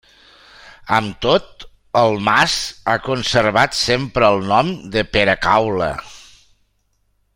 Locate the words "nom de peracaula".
4.53-5.93